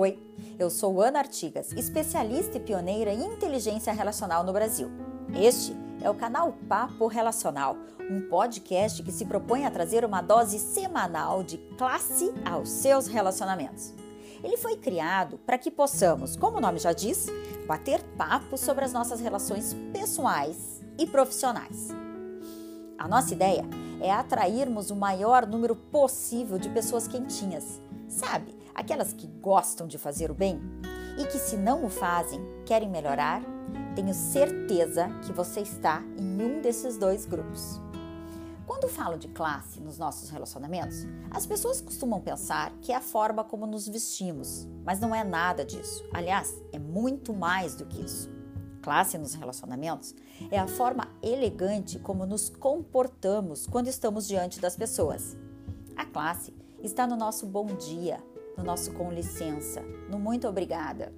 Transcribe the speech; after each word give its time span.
Oi, 0.00 0.16
eu 0.60 0.70
sou 0.70 1.02
Ana 1.02 1.18
Artigas, 1.18 1.72
especialista 1.72 2.56
e 2.56 2.60
pioneira 2.60 3.12
em 3.12 3.34
inteligência 3.34 3.92
relacional 3.92 4.44
no 4.44 4.52
Brasil. 4.52 4.88
Este 5.34 5.74
é 6.00 6.08
o 6.08 6.14
canal 6.14 6.52
Papo 6.68 7.08
Relacional, 7.08 7.76
um 8.08 8.20
podcast 8.28 9.02
que 9.02 9.10
se 9.10 9.24
propõe 9.24 9.66
a 9.66 9.72
trazer 9.72 10.04
uma 10.04 10.22
dose 10.22 10.60
semanal 10.60 11.42
de 11.42 11.58
classe 11.76 12.32
aos 12.44 12.68
seus 12.68 13.08
relacionamentos. 13.08 13.92
Ele 14.40 14.56
foi 14.56 14.76
criado 14.76 15.36
para 15.38 15.58
que 15.58 15.68
possamos, 15.68 16.36
como 16.36 16.58
o 16.58 16.60
nome 16.60 16.78
já 16.78 16.92
diz, 16.92 17.26
bater 17.66 18.00
papo 18.16 18.56
sobre 18.56 18.84
as 18.84 18.92
nossas 18.92 19.18
relações 19.18 19.74
pessoais 19.92 20.80
e 20.96 21.08
profissionais. 21.08 21.88
A 22.96 23.08
nossa 23.08 23.34
ideia 23.34 23.64
é 24.00 24.12
atrairmos 24.12 24.92
o 24.92 24.96
maior 24.96 25.44
número 25.44 25.74
possível 25.74 26.56
de 26.56 26.68
pessoas 26.68 27.08
quentinhas, 27.08 27.82
sabe? 28.06 28.57
Aquelas 28.78 29.12
que 29.12 29.26
gostam 29.26 29.88
de 29.88 29.98
fazer 29.98 30.30
o 30.30 30.34
bem 30.34 30.60
e 31.18 31.24
que, 31.24 31.36
se 31.36 31.56
não 31.56 31.84
o 31.84 31.90
fazem, 31.90 32.40
querem 32.64 32.88
melhorar. 32.88 33.42
Tenho 33.96 34.14
certeza 34.14 35.08
que 35.26 35.32
você 35.32 35.62
está 35.62 36.00
em 36.16 36.40
um 36.40 36.62
desses 36.62 36.96
dois 36.96 37.26
grupos. 37.26 37.80
Quando 38.64 38.86
falo 38.86 39.18
de 39.18 39.26
classe 39.26 39.80
nos 39.80 39.98
nossos 39.98 40.30
relacionamentos, 40.30 40.98
as 41.32 41.44
pessoas 41.44 41.80
costumam 41.80 42.20
pensar 42.20 42.70
que 42.80 42.92
é 42.92 42.94
a 42.94 43.00
forma 43.00 43.42
como 43.42 43.66
nos 43.66 43.88
vestimos, 43.88 44.68
mas 44.84 45.00
não 45.00 45.12
é 45.12 45.24
nada 45.24 45.64
disso. 45.64 46.04
Aliás, 46.14 46.54
é 46.70 46.78
muito 46.78 47.34
mais 47.34 47.74
do 47.74 47.84
que 47.84 48.00
isso 48.00 48.38
classe 48.88 49.18
nos 49.18 49.34
relacionamentos 49.34 50.14
é 50.50 50.58
a 50.58 50.66
forma 50.66 51.08
elegante 51.22 51.98
como 51.98 52.24
nos 52.24 52.48
comportamos 52.48 53.66
quando 53.66 53.88
estamos 53.88 54.26
diante 54.26 54.60
das 54.60 54.76
pessoas. 54.76 55.36
A 55.94 56.06
classe 56.06 56.54
está 56.82 57.06
no 57.06 57.14
nosso 57.14 57.44
bom 57.44 57.66
dia, 57.66 58.18
no 58.58 58.64
nosso 58.64 58.92
com 58.92 59.10
licença, 59.10 59.80
no 60.10 60.18
muito 60.18 60.46
obrigada. 60.46 61.12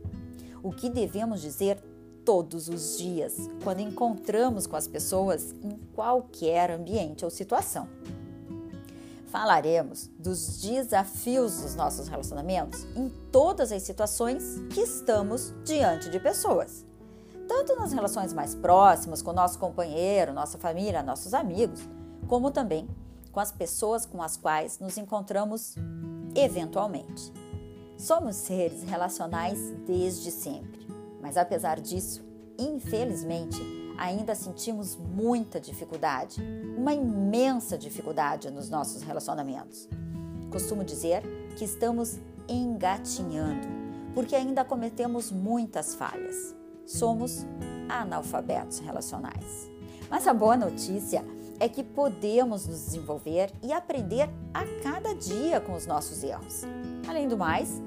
O 0.63 0.71
que 0.71 0.89
devemos 0.89 1.41
dizer 1.41 1.83
todos 2.25 2.69
os 2.69 2.99
dias 2.99 3.49
quando 3.65 3.81
encontramos 3.81 4.67
com 4.67 4.77
as 4.77 4.87
pessoas 4.87 5.53
em 5.63 5.77
qualquer 5.95 6.71
ambiente 6.71 7.25
ou 7.25 7.31
situação. 7.31 7.89
Falaremos 9.27 10.11
dos 10.19 10.61
desafios 10.61 11.63
dos 11.63 11.75
nossos 11.75 12.07
relacionamentos 12.07 12.85
em 12.95 13.09
todas 13.33 13.73
as 13.73 13.83
situações 13.83 14.61
que 14.71 14.81
estamos 14.81 15.55
diante 15.65 16.11
de 16.11 16.21
pessoas 16.21 16.85
tanto 17.51 17.75
nas 17.75 17.93
relações 17.93 18.33
mais 18.33 18.55
próximas 18.55 19.21
com 19.21 19.33
nosso 19.33 19.59
companheiro, 19.59 20.33
nossa 20.33 20.57
família, 20.57 21.03
nossos 21.03 21.35
amigos, 21.35 21.81
como 22.29 22.53
também 22.53 22.89
com 23.33 23.41
as 23.41 23.51
pessoas 23.51 24.07
com 24.07 24.23
as 24.23 24.37
quais 24.37 24.79
nos 24.79 24.97
encontramos 24.97 25.75
eventualmente. 26.35 27.33
Somos 27.97 28.37
seres 28.37 28.83
relacionais 28.85 29.59
desde 29.87 30.31
sempre, 30.31 30.87
mas 31.21 31.37
apesar 31.37 31.81
disso, 31.81 32.25
infelizmente, 32.59 33.61
ainda 33.99 34.35
sentimos 34.35 34.97
muita 34.97 35.61
dificuldade, 35.61 36.43
uma 36.77 36.95
imensa 36.95 37.77
dificuldade 37.77 38.51
nos 38.51 38.71
nossos 38.71 39.03
relacionamentos. 39.03 39.89
Costumo 40.51 40.83
dizer 40.83 41.23
que 41.57 41.65
estamos 41.65 42.19
engatinhando, 42.49 43.69
porque 44.15 44.35
ainda 44.35 44.65
cometemos 44.65 45.31
muitas 45.31 45.95
falhas 45.95 46.55
somos 46.91 47.47
analfabetos 47.89 48.81
relacionais. 48.81 49.71
Mas 50.11 50.27
a 50.27 50.35
boa 50.35 50.57
notícia 50.57 51.25
é 51.25 51.40
que 51.69 51.83
podemos 51.83 52.67
nos 52.67 52.85
desenvolver 52.85 53.53
e 53.63 53.73
aprender 53.73 54.29
a 54.55 54.65
cada 54.83 55.15
dia 55.15 55.61
com 55.61 55.75
os 55.75 55.87
nossos 55.87 56.23
erros. 56.23 56.63
Além 57.07 57.29
do 57.29 57.37
mais, 57.37 57.81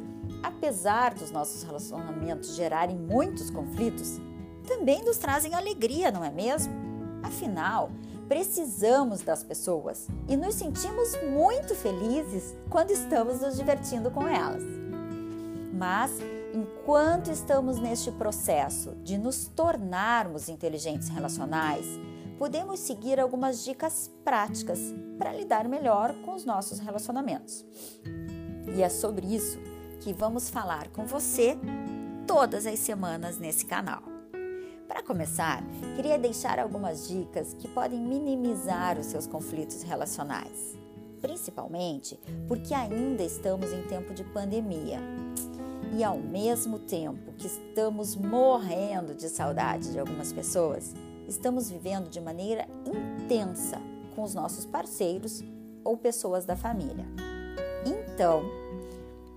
apesar 0.43 1.13
dos 1.13 1.31
nossos 1.31 1.63
relacionamentos 1.63 2.55
gerarem 2.55 2.97
muitos 2.97 3.49
conflitos, 3.49 4.19
também 4.67 5.03
nos 5.03 5.17
trazem 5.17 5.53
alegria, 5.53 6.11
não 6.11 6.23
é 6.23 6.31
mesmo? 6.31 6.73
Afinal, 7.23 7.89
precisamos 8.27 9.21
das 9.21 9.43
pessoas 9.43 10.07
e 10.27 10.35
nos 10.35 10.55
sentimos 10.55 11.11
muito 11.31 11.75
felizes 11.75 12.55
quando 12.69 12.91
estamos 12.91 13.41
nos 13.41 13.55
divertindo 13.55 14.11
com 14.11 14.27
elas. 14.27 14.63
Mas 15.73 16.11
enquanto 16.53 17.31
estamos 17.31 17.79
neste 17.79 18.11
processo 18.11 18.95
de 19.03 19.17
nos 19.17 19.47
tornarmos 19.47 20.47
inteligentes 20.49 21.09
relacionais, 21.09 21.85
podemos 22.37 22.79
seguir 22.79 23.19
algumas 23.19 23.63
dicas 23.63 24.11
práticas 24.23 24.79
para 25.17 25.33
lidar 25.33 25.67
melhor 25.67 26.13
com 26.25 26.33
os 26.33 26.45
nossos 26.45 26.79
relacionamentos. 26.79 27.65
E 28.75 28.81
é 28.81 28.89
sobre 28.89 29.27
isso 29.27 29.59
que 30.01 30.13
vamos 30.13 30.49
falar 30.49 30.89
com 30.89 31.05
você 31.05 31.57
todas 32.27 32.65
as 32.65 32.79
semanas 32.79 33.37
nesse 33.37 33.65
canal. 33.65 34.03
Para 34.87 35.01
começar, 35.01 35.63
queria 35.95 36.19
deixar 36.19 36.59
algumas 36.59 37.07
dicas 37.07 37.53
que 37.53 37.67
podem 37.67 37.99
minimizar 37.99 38.99
os 38.99 39.07
seus 39.07 39.25
conflitos 39.25 39.81
relacionais, 39.81 40.77
principalmente 41.21 42.19
porque 42.47 42.73
ainda 42.73 43.23
estamos 43.23 43.71
em 43.71 43.83
tempo 43.83 44.13
de 44.13 44.23
pandemia 44.23 44.99
e 45.95 46.03
ao 46.03 46.17
mesmo 46.17 46.79
tempo 46.79 47.33
que 47.33 47.47
estamos 47.47 48.15
morrendo 48.15 49.13
de 49.13 49.29
saudade 49.29 49.91
de 49.91 49.99
algumas 49.99 50.33
pessoas, 50.33 50.93
estamos 51.27 51.69
vivendo 51.69 52.09
de 52.09 52.19
maneira 52.19 52.67
intensa 52.85 53.81
com 54.15 54.23
os 54.23 54.33
nossos 54.33 54.65
parceiros 54.65 55.43
ou 55.83 55.97
pessoas 55.97 56.45
da 56.45 56.55
família. 56.55 57.05
Então, 57.85 58.43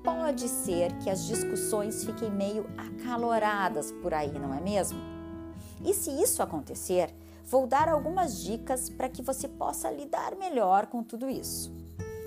pode 0.04 0.48
ser 0.48 0.96
que 0.98 1.10
as 1.10 1.24
discussões 1.26 2.04
fiquem 2.04 2.30
meio 2.30 2.66
acaloradas 2.76 3.90
por 3.90 4.14
aí, 4.14 4.32
não 4.38 4.54
é 4.54 4.60
mesmo? 4.60 4.98
E 5.84 5.92
se 5.92 6.10
isso 6.10 6.42
acontecer, 6.42 7.12
vou 7.44 7.66
dar 7.66 7.88
algumas 7.88 8.42
dicas 8.42 8.88
para 8.88 9.08
que 9.08 9.22
você 9.22 9.48
possa 9.48 9.90
lidar 9.90 10.36
melhor 10.36 10.86
com 10.86 11.02
tudo 11.02 11.28
isso. 11.28 11.74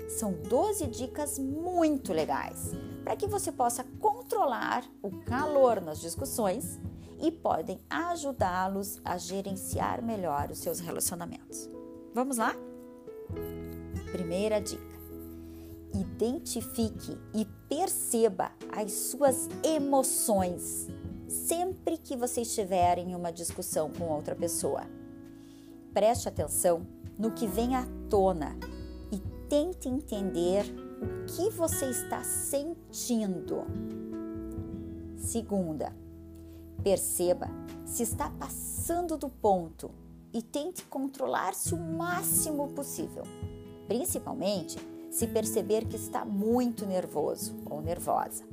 São 0.08 0.32
12 0.32 0.86
dicas 0.88 1.38
muito 1.38 2.12
legais 2.12 2.72
para 3.04 3.16
que 3.16 3.26
você 3.26 3.50
possa 3.50 3.84
controlar 4.00 4.84
o 5.02 5.10
calor 5.22 5.80
nas 5.80 6.00
discussões 6.00 6.78
e 7.20 7.30
podem 7.30 7.80
ajudá-los 7.88 9.00
a 9.04 9.18
gerenciar 9.18 10.02
melhor 10.02 10.50
os 10.50 10.58
seus 10.58 10.80
relacionamentos. 10.80 11.68
Vamos 12.14 12.38
lá? 12.38 12.54
Primeira 14.12 14.60
dica: 14.60 14.98
identifique 15.94 17.18
e 17.34 17.44
perceba 17.68 18.50
as 18.72 18.92
suas 18.92 19.48
emoções 19.62 20.88
sempre 21.30 21.96
que 21.96 22.16
você 22.16 22.42
estiver 22.42 22.98
em 22.98 23.14
uma 23.14 23.32
discussão 23.32 23.90
com 23.90 24.08
outra 24.08 24.34
pessoa. 24.34 24.82
Preste 25.94 26.28
atenção 26.28 26.86
no 27.16 27.30
que 27.30 27.46
vem 27.46 27.76
à 27.76 27.86
tona 28.08 28.56
e 29.12 29.18
tente 29.48 29.88
entender 29.88 30.64
o 31.00 31.26
que 31.26 31.50
você 31.50 31.86
está 31.86 32.22
sentindo. 32.24 33.64
Segunda, 35.16 35.94
perceba 36.82 37.48
se 37.84 38.02
está 38.02 38.30
passando 38.30 39.16
do 39.16 39.28
ponto 39.28 39.90
e 40.32 40.42
tente 40.42 40.84
controlar-se 40.84 41.74
o 41.74 41.78
máximo 41.78 42.68
possível, 42.68 43.24
principalmente 43.86 44.78
se 45.10 45.26
perceber 45.26 45.86
que 45.86 45.96
está 45.96 46.24
muito 46.24 46.86
nervoso 46.86 47.56
ou 47.68 47.80
nervosa, 47.80 48.44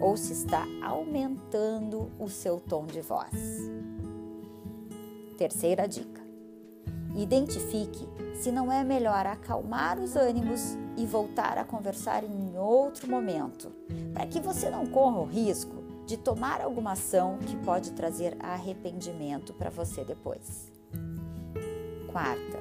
ou 0.00 0.16
se 0.16 0.32
está 0.32 0.64
aumentando 0.82 2.10
o 2.18 2.28
seu 2.28 2.58
tom 2.58 2.86
de 2.86 3.02
voz. 3.02 3.34
Terceira 5.36 5.86
dica: 5.86 6.22
identifique 7.14 8.08
se 8.34 8.50
não 8.50 8.72
é 8.72 8.82
melhor 8.82 9.26
acalmar 9.26 9.98
os 9.98 10.16
ânimos 10.16 10.76
e 10.96 11.04
voltar 11.04 11.58
a 11.58 11.64
conversar 11.64 12.24
em 12.24 12.56
outro 12.56 13.10
momento, 13.10 13.70
para 14.14 14.26
que 14.26 14.40
você 14.40 14.70
não 14.70 14.86
corra 14.86 15.20
o 15.20 15.26
risco 15.26 15.75
de 16.06 16.16
tomar 16.16 16.60
alguma 16.60 16.92
ação 16.92 17.38
que 17.38 17.56
pode 17.56 17.92
trazer 17.92 18.36
arrependimento 18.38 19.52
para 19.52 19.70
você 19.70 20.04
depois. 20.04 20.72
Quarta, 22.10 22.58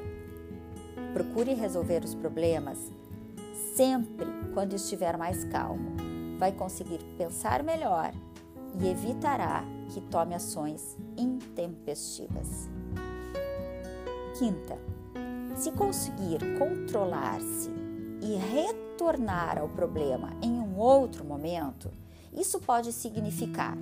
procure 1.13 1.53
resolver 1.53 2.03
os 2.03 2.15
problemas 2.15 2.91
sempre 3.75 4.25
quando 4.53 4.73
estiver 4.73 5.15
mais 5.15 5.43
calmo. 5.45 5.95
Vai 6.39 6.51
conseguir 6.51 6.99
pensar 7.17 7.63
melhor 7.63 8.11
e 8.79 8.87
evitará 8.87 9.63
que 9.93 10.01
tome 10.01 10.33
ações 10.33 10.97
intempestivas. 11.15 12.67
Quinta, 14.37 14.77
se 15.55 15.71
conseguir 15.71 16.39
controlar-se 16.57 17.69
e 18.21 18.35
retornar 18.35 19.57
ao 19.57 19.69
problema 19.69 20.31
em 20.41 20.51
um 20.51 20.77
outro 20.77 21.23
momento, 21.23 21.89
isso 22.37 22.59
pode 22.59 22.91
significar, 22.91 23.77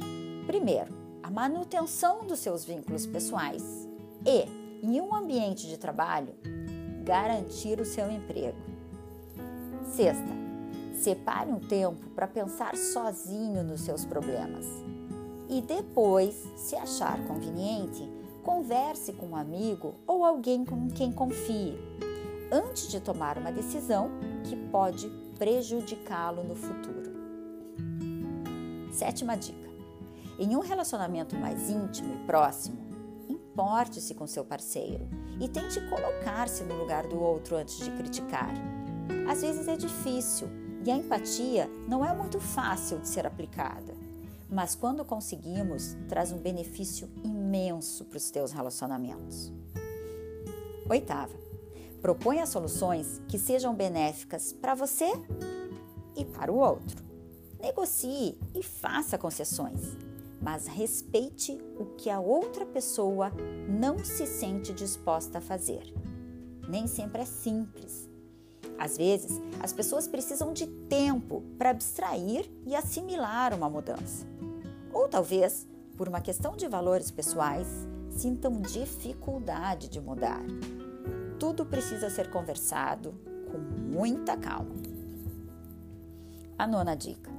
primeiro, 0.46 0.94
a 1.22 1.30
manutenção 1.30 2.26
dos 2.26 2.40
seus 2.40 2.66
vínculos 2.66 3.06
pessoais 3.06 3.88
e, 4.26 4.46
em 4.86 5.02
um 5.02 5.14
ambiente 5.16 5.68
de 5.68 5.78
trabalho, 5.78 6.34
garantir 7.04 7.80
o 7.80 7.86
seu 7.86 8.12
emprego. 8.12 8.58
Sexta, 9.96 10.44
Separe 11.04 11.52
um 11.52 11.60
tempo 11.60 12.10
para 12.12 12.26
pensar 12.26 12.78
sozinho 12.78 13.62
nos 13.62 13.82
seus 13.82 14.06
problemas. 14.06 14.66
E 15.50 15.60
depois, 15.60 16.34
se 16.56 16.78
achar 16.78 17.22
conveniente, 17.28 18.10
converse 18.42 19.12
com 19.12 19.26
um 19.28 19.36
amigo 19.36 19.96
ou 20.08 20.24
alguém 20.24 20.64
com 20.64 20.90
quem 20.90 21.12
confie, 21.12 21.78
antes 22.50 22.88
de 22.88 23.02
tomar 23.02 23.38
uma 23.38 23.52
decisão 23.52 24.12
que 24.46 24.56
pode 24.56 25.10
prejudicá-lo 25.38 26.42
no 26.42 26.56
futuro. 26.56 27.13
Sétima 28.94 29.36
dica: 29.36 29.70
em 30.38 30.56
um 30.56 30.60
relacionamento 30.60 31.36
mais 31.36 31.70
íntimo 31.70 32.14
e 32.14 32.26
próximo, 32.26 32.78
importe-se 33.28 34.14
com 34.14 34.28
seu 34.28 34.46
parceiro 34.46 35.08
e 35.42 35.50
tente 35.50 35.82
colocar-se 35.90 36.64
no 36.64 36.76
lugar 36.76 37.08
do 37.08 37.20
outro 37.20 37.56
antes 37.56 37.78
de 37.78 37.92
criticar. 37.92 38.54
Às 39.30 39.42
vezes 39.42 39.68
é 39.68 39.76
difícil 39.76 40.48
e 40.86 40.92
a 40.92 40.96
empatia 40.96 41.70
não 41.88 42.06
é 42.06 42.16
muito 42.16 42.40
fácil 42.40 43.00
de 43.00 43.08
ser 43.08 43.26
aplicada, 43.26 43.94
mas 44.50 44.76
quando 44.76 45.04
conseguimos, 45.04 45.98
traz 46.08 46.32
um 46.32 46.38
benefício 46.38 47.10
imenso 47.24 48.06
para 48.06 48.18
os 48.18 48.30
teus 48.30 48.52
relacionamentos. 48.52 49.52
Oitava, 50.90 51.34
proponha 52.02 52.46
soluções 52.46 53.22
que 53.28 53.40
sejam 53.40 53.74
benéficas 53.74 54.54
para 54.54 54.76
você 54.76 55.12
e 56.16 56.26
para 56.26 56.52
o 56.52 56.58
outro. 56.58 57.03
Negocie 57.64 58.38
e 58.54 58.62
faça 58.62 59.18
concessões, 59.18 59.96
mas 60.42 60.68
respeite 60.68 61.58
o 61.80 61.86
que 61.96 62.10
a 62.10 62.20
outra 62.20 62.66
pessoa 62.66 63.32
não 63.70 64.04
se 64.04 64.28
sente 64.28 64.74
disposta 64.74 65.38
a 65.38 65.42
fazer. 65.42 65.82
Nem 66.68 66.88
sempre 66.88 67.22
é 67.22 67.26
simples. 67.26 68.10
Às 68.78 68.98
vezes, 68.98 69.40
as 69.62 69.72
pessoas 69.72 70.10
precisam 70.10 70.52
de 70.52 70.68
tempo 70.68 71.42
para 71.58 71.70
abstrair 71.70 72.52
e 72.66 72.76
assimilar 72.76 73.54
uma 73.54 73.70
mudança. 73.70 74.28
Ou 74.92 75.08
talvez, 75.08 75.66
por 75.96 76.10
uma 76.10 76.20
questão 76.20 76.58
de 76.58 76.68
valores 76.68 77.12
pessoais, 77.12 77.70
sintam 78.10 78.60
dificuldade 78.60 79.88
de 79.88 80.02
mudar. 80.02 80.44
Tudo 81.40 81.66
precisa 81.66 82.10
ser 82.10 82.30
conversado 82.30 83.14
com 83.50 83.58
muita 83.58 84.36
calma. 84.36 84.76
A 86.58 86.68
nona 86.68 86.94
dica: 86.94 87.32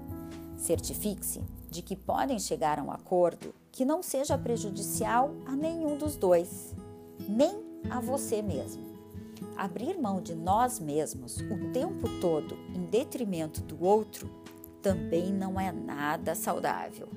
certifique-se 0.65 1.43
de 1.71 1.83
que 1.83 1.95
podem 1.95 2.39
chegar 2.39 2.79
a 2.79 2.83
um 2.83 2.91
acordo 2.91 3.55
que 3.71 3.85
não 3.85 4.03
seja 4.03 4.39
prejudicial 4.39 5.35
a 5.45 5.55
nenhum 5.55 5.99
dos 5.99 6.17
dois, 6.17 6.75
nem 7.29 7.63
a 7.91 8.01
você 8.01 8.41
mesmo. 8.41 8.83
Abrir 9.57 9.99
mão 9.99 10.21
de 10.21 10.35
nós 10.35 10.81
mesmos 10.81 11.39
o 11.39 11.71
tempo 11.73 12.09
todo 12.21 12.57
em 12.75 12.87
detrimento 12.87 13.61
do 13.61 13.85
outro 13.85 14.29
também 14.81 15.33
não 15.33 15.61
é 15.61 15.71
nada 15.71 16.35
saudável. 16.35 17.09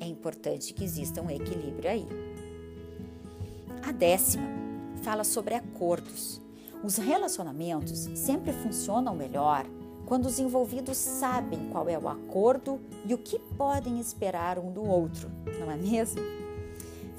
É 0.00 0.06
importante 0.06 0.74
que 0.74 0.84
exista 0.84 1.22
um 1.22 1.30
equilíbrio 1.30 1.90
aí. 1.90 2.06
A 3.86 3.92
décima 3.92 4.48
fala 5.02 5.24
sobre 5.24 5.54
acordos. 5.54 6.40
Os 6.82 6.96
relacionamentos 6.96 8.08
sempre 8.14 8.52
funcionam 8.52 9.14
melhor 9.14 9.66
quando 10.08 10.24
os 10.24 10.38
envolvidos 10.38 10.96
sabem 10.96 11.68
qual 11.68 11.86
é 11.86 11.98
o 11.98 12.08
acordo 12.08 12.80
e 13.04 13.12
o 13.12 13.18
que 13.18 13.38
podem 13.58 14.00
esperar 14.00 14.58
um 14.58 14.72
do 14.72 14.82
outro, 14.82 15.30
não 15.60 15.70
é 15.70 15.76
mesmo? 15.76 16.22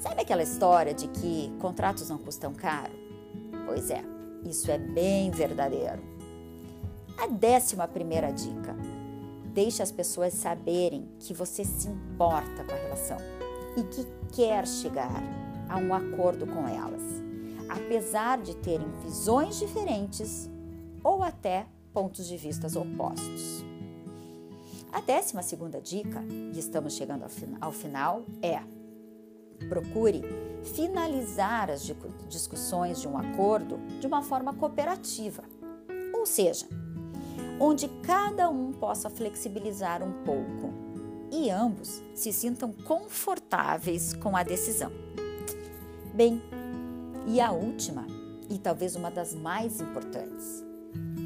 Sabe 0.00 0.22
aquela 0.22 0.42
história 0.42 0.92
de 0.92 1.06
que 1.06 1.52
contratos 1.60 2.08
não 2.08 2.18
custam 2.18 2.52
caro? 2.52 2.92
Pois 3.64 3.90
é, 3.90 4.02
isso 4.44 4.68
é 4.72 4.76
bem 4.76 5.30
verdadeiro. 5.30 6.02
A 7.16 7.28
décima 7.28 7.86
primeira 7.86 8.32
dica: 8.32 8.74
deixe 9.54 9.84
as 9.84 9.92
pessoas 9.92 10.34
saberem 10.34 11.08
que 11.20 11.32
você 11.32 11.64
se 11.64 11.86
importa 11.86 12.64
com 12.64 12.72
a 12.72 12.76
relação 12.76 13.18
e 13.76 13.84
que 13.84 14.04
quer 14.34 14.66
chegar 14.66 15.22
a 15.68 15.76
um 15.76 15.94
acordo 15.94 16.44
com 16.44 16.66
elas, 16.66 17.04
apesar 17.68 18.38
de 18.38 18.56
terem 18.56 18.90
visões 19.04 19.60
diferentes 19.60 20.50
ou 21.04 21.22
até 21.22 21.66
pontos 21.92 22.26
de 22.26 22.36
vistas 22.36 22.76
opostos. 22.76 23.64
A 24.92 25.00
décima 25.00 25.42
segunda 25.42 25.80
dica, 25.80 26.24
e 26.52 26.58
estamos 26.58 26.94
chegando 26.94 27.24
ao 27.60 27.72
final, 27.72 28.24
é 28.42 28.60
procure 29.68 30.22
finalizar 30.74 31.70
as 31.70 31.82
discussões 32.28 33.00
de 33.00 33.06
um 33.06 33.16
acordo 33.16 33.78
de 34.00 34.06
uma 34.06 34.22
forma 34.22 34.54
cooperativa, 34.54 35.44
ou 36.14 36.26
seja, 36.26 36.66
onde 37.60 37.88
cada 38.02 38.48
um 38.48 38.72
possa 38.72 39.10
flexibilizar 39.10 40.02
um 40.02 40.24
pouco 40.24 40.72
e 41.30 41.50
ambos 41.50 42.02
se 42.14 42.32
sintam 42.32 42.72
confortáveis 42.72 44.14
com 44.14 44.36
a 44.36 44.42
decisão. 44.42 44.90
Bem, 46.12 46.42
e 47.26 47.40
a 47.40 47.52
última, 47.52 48.06
e 48.48 48.58
talvez 48.58 48.96
uma 48.96 49.10
das 49.10 49.34
mais 49.34 49.80
importantes, 49.80 50.64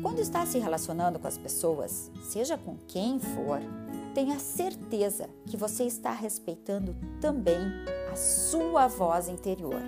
quando 0.05 0.19
está 0.19 0.45
se 0.45 0.59
relacionando 0.59 1.19
com 1.19 1.27
as 1.27 1.39
pessoas, 1.39 2.11
seja 2.25 2.59
com 2.59 2.77
quem 2.87 3.19
for, 3.19 3.59
tenha 4.15 4.39
certeza 4.39 5.31
que 5.47 5.57
você 5.57 5.85
está 5.85 6.13
respeitando 6.13 6.95
também 7.23 7.57
a 8.13 8.15
sua 8.15 8.87
voz 8.87 9.31
interior. 9.31 9.81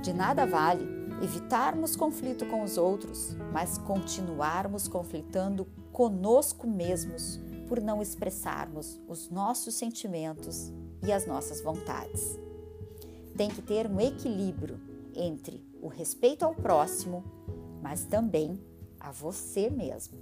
De 0.00 0.12
nada 0.12 0.46
vale 0.46 0.86
evitarmos 1.20 1.96
conflito 1.96 2.46
com 2.46 2.62
os 2.62 2.78
outros, 2.78 3.36
mas 3.52 3.78
continuarmos 3.78 4.86
conflitando 4.86 5.66
conosco 5.90 6.68
mesmos 6.68 7.40
por 7.66 7.80
não 7.80 8.00
expressarmos 8.00 9.00
os 9.08 9.28
nossos 9.28 9.74
sentimentos 9.74 10.72
e 11.02 11.10
as 11.12 11.26
nossas 11.26 11.60
vontades. 11.60 12.38
Tem 13.36 13.50
que 13.50 13.60
ter 13.60 13.88
um 13.88 14.00
equilíbrio 14.00 14.80
entre 15.16 15.66
o 15.82 15.88
respeito 15.88 16.44
ao 16.44 16.54
próximo, 16.54 17.24
mas 17.82 18.04
também 18.04 18.56
a 19.02 19.10
você 19.10 19.68
mesmo. 19.68 20.16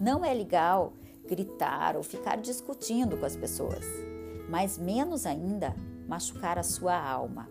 Não 0.00 0.24
é 0.24 0.34
legal 0.34 0.92
gritar 1.26 1.96
ou 1.96 2.02
ficar 2.02 2.36
discutindo 2.36 3.16
com 3.16 3.24
as 3.24 3.36
pessoas, 3.36 3.84
mas 4.50 4.76
menos 4.76 5.24
ainda 5.24 5.74
machucar 6.08 6.58
a 6.58 6.62
sua 6.62 7.00
alma. 7.00 7.48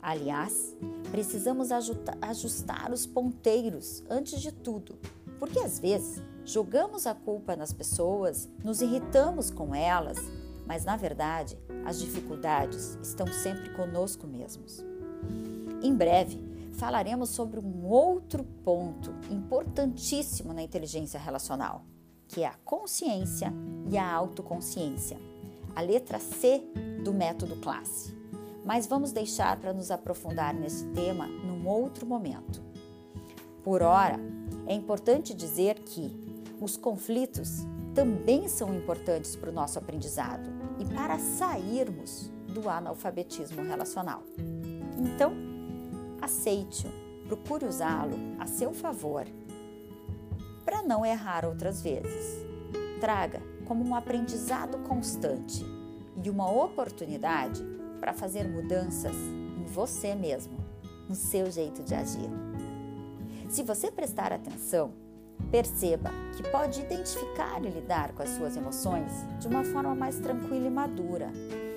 Aliás, 0.00 0.76
precisamos 1.10 1.70
ajustar 1.72 2.92
os 2.92 3.04
ponteiros 3.04 4.04
antes 4.08 4.40
de 4.40 4.52
tudo, 4.52 4.96
porque 5.38 5.58
às 5.58 5.78
vezes 5.78 6.22
jogamos 6.44 7.06
a 7.06 7.14
culpa 7.14 7.56
nas 7.56 7.72
pessoas, 7.72 8.48
nos 8.62 8.80
irritamos 8.80 9.50
com 9.50 9.74
elas, 9.74 10.18
mas 10.64 10.84
na 10.84 10.96
verdade 10.96 11.58
as 11.84 11.98
dificuldades 11.98 12.96
estão 13.02 13.26
sempre 13.26 13.70
conosco 13.70 14.26
mesmos. 14.26 14.84
Em 15.82 15.94
breve, 15.94 16.40
falaremos 16.76 17.30
sobre 17.30 17.58
um 17.58 17.86
outro 17.86 18.44
ponto 18.44 19.14
importantíssimo 19.30 20.52
na 20.52 20.62
inteligência 20.62 21.18
relacional, 21.18 21.84
que 22.28 22.42
é 22.42 22.46
a 22.46 22.54
consciência 22.64 23.52
e 23.90 23.96
a 23.96 24.12
autoconsciência. 24.12 25.18
A 25.74 25.80
letra 25.80 26.18
C 26.18 26.62
do 27.04 27.12
método 27.12 27.56
classe. 27.56 28.14
Mas 28.64 28.86
vamos 28.86 29.12
deixar 29.12 29.58
para 29.58 29.72
nos 29.72 29.90
aprofundar 29.90 30.54
nesse 30.54 30.86
tema 30.88 31.26
num 31.26 31.66
outro 31.68 32.06
momento. 32.06 32.62
Por 33.62 33.82
ora, 33.82 34.18
é 34.66 34.74
importante 34.74 35.34
dizer 35.34 35.80
que 35.80 36.10
os 36.60 36.76
conflitos 36.76 37.66
também 37.94 38.48
são 38.48 38.74
importantes 38.74 39.36
para 39.36 39.50
o 39.50 39.52
nosso 39.52 39.78
aprendizado 39.78 40.48
e 40.78 40.84
para 40.84 41.18
sairmos 41.18 42.30
do 42.48 42.68
analfabetismo 42.68 43.62
relacional. 43.62 44.22
Então, 44.98 45.45
aceite-o, 46.26 46.90
procure 47.28 47.64
usá-lo 47.64 48.16
a 48.38 48.46
seu 48.46 48.74
favor 48.74 49.26
para 50.64 50.82
não 50.82 51.06
errar 51.06 51.44
outras 51.44 51.80
vezes. 51.80 52.44
Traga 53.00 53.40
como 53.64 53.84
um 53.84 53.94
aprendizado 53.94 54.78
constante 54.78 55.64
e 56.22 56.28
uma 56.28 56.50
oportunidade 56.50 57.64
para 58.00 58.12
fazer 58.12 58.48
mudanças 58.48 59.14
em 59.14 59.64
você 59.64 60.14
mesmo, 60.14 60.58
no 61.08 61.14
seu 61.14 61.48
jeito 61.50 61.84
de 61.84 61.94
agir. 61.94 62.30
Se 63.48 63.62
você 63.62 63.92
prestar 63.92 64.32
atenção, 64.32 64.92
perceba 65.52 66.10
que 66.36 66.42
pode 66.50 66.80
identificar 66.80 67.64
e 67.64 67.70
lidar 67.70 68.12
com 68.12 68.22
as 68.24 68.30
suas 68.30 68.56
emoções 68.56 69.12
de 69.38 69.46
uma 69.46 69.62
forma 69.62 69.94
mais 69.94 70.18
tranquila 70.18 70.66
e 70.66 70.70
madura 70.70 71.30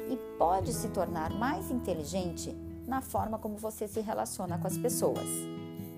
e 0.09 0.17
pode 0.39 0.73
se 0.73 0.87
tornar 0.87 1.31
mais 1.31 1.69
inteligente 1.69 2.55
na 2.89 3.01
forma 3.01 3.37
como 3.37 3.55
você 3.55 3.87
se 3.87 4.01
relaciona 4.01 4.57
com 4.57 4.67
as 4.67 4.77
pessoas. 4.77 5.27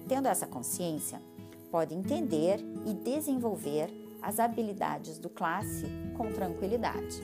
Tendo 0.08 0.28
essa 0.28 0.46
consciência, 0.46 1.20
pode 1.72 1.96
entender 1.96 2.60
e 2.86 2.94
desenvolver 2.94 3.90
as 4.22 4.40
habilidades 4.40 5.18
do 5.18 5.30
classe 5.30 5.88
com 6.18 6.32
tranquilidade. 6.32 7.24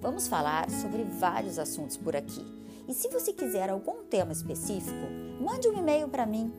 Vamos 0.00 0.26
falar 0.26 0.70
sobre 0.70 1.04
vários 1.04 1.58
assuntos 1.58 1.98
por 1.98 2.16
aqui. 2.16 2.42
E 2.88 2.94
se 2.94 3.08
você 3.08 3.30
quiser 3.32 3.68
algum 3.68 4.04
tema 4.04 4.32
específico, 4.32 5.06
mande 5.38 5.68
um 5.68 5.78
e-mail 5.78 6.08
para 6.08 6.24
mim. 6.24 6.50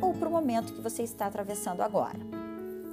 ou 0.00 0.14
para 0.14 0.28
o 0.28 0.32
momento 0.32 0.72
que 0.72 0.80
você 0.80 1.02
está 1.02 1.26
atravessando 1.26 1.82
agora. 1.82 2.18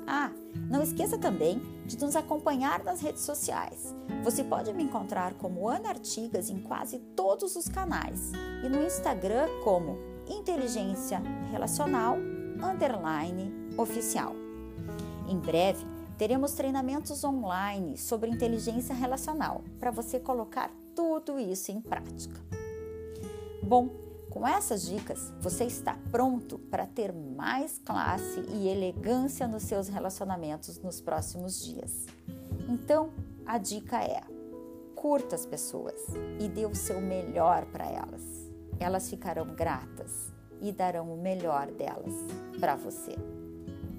Ah, 0.05 0.31
não 0.71 0.81
esqueça 0.81 1.17
também 1.17 1.61
de 1.85 1.99
nos 1.99 2.15
acompanhar 2.15 2.81
nas 2.81 3.01
redes 3.01 3.23
sociais. 3.23 3.93
Você 4.23 4.41
pode 4.41 4.71
me 4.73 4.83
encontrar 4.83 5.33
como 5.33 5.67
Ana 5.67 5.89
Artigas 5.89 6.49
em 6.49 6.61
quase 6.61 6.97
todos 7.13 7.57
os 7.57 7.67
canais 7.67 8.31
e 8.63 8.69
no 8.69 8.81
Instagram 8.81 9.49
como 9.65 9.97
Inteligência 10.29 11.21
Relacional 11.51 12.15
Underline 12.63 13.51
Oficial. 13.77 14.33
Em 15.27 15.37
breve, 15.37 15.85
teremos 16.17 16.53
treinamentos 16.53 17.21
online 17.25 17.97
sobre 17.97 18.29
inteligência 18.29 18.95
relacional 18.95 19.63
para 19.77 19.91
você 19.91 20.21
colocar 20.21 20.71
tudo 20.95 21.37
isso 21.37 21.69
em 21.69 21.81
prática. 21.81 22.39
Bom, 23.61 23.89
com 24.31 24.47
essas 24.47 24.83
dicas, 24.83 25.31
você 25.41 25.65
está 25.65 25.97
pronto 26.09 26.57
para 26.57 26.87
ter 26.87 27.11
mais 27.13 27.77
classe 27.77 28.39
e 28.47 28.69
elegância 28.69 29.45
nos 29.45 29.63
seus 29.63 29.89
relacionamentos 29.89 30.79
nos 30.79 31.01
próximos 31.01 31.61
dias. 31.61 32.07
Então, 32.67 33.11
a 33.45 33.57
dica 33.57 34.01
é: 34.01 34.21
curta 34.95 35.35
as 35.35 35.45
pessoas 35.45 35.99
e 36.39 36.47
dê 36.47 36.65
o 36.65 36.73
seu 36.73 37.01
melhor 37.01 37.65
para 37.65 37.85
elas. 37.85 38.23
Elas 38.79 39.09
ficarão 39.09 39.53
gratas 39.53 40.31
e 40.61 40.71
darão 40.71 41.13
o 41.13 41.21
melhor 41.21 41.69
delas 41.71 42.15
para 42.57 42.75
você. 42.75 43.15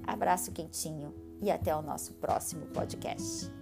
Abraço 0.06 0.50
quentinho 0.50 1.14
e 1.42 1.50
até 1.50 1.76
o 1.76 1.82
nosso 1.82 2.14
próximo 2.14 2.66
podcast. 2.68 3.61